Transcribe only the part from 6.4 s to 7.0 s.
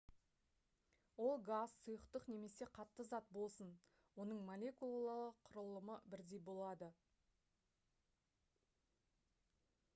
болады